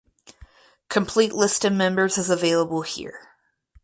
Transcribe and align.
Complete 0.89 1.31
list 1.31 1.63
of 1.63 1.73
members 1.73 2.17
is 2.17 2.31
available 2.31 2.81
here. 2.81 3.33